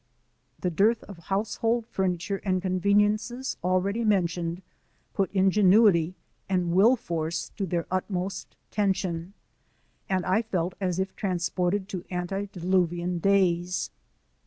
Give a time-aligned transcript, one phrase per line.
[0.21, 4.63] *[HE dearth of household furniture and conveniences already mentioned,
[5.13, 6.15] put ingenuity
[6.49, 9.33] and will force to their utmost tension,
[10.09, 13.91] and I felt as if transported to antediluvian days.